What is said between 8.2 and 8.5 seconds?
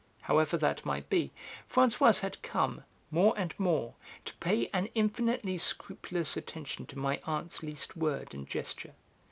and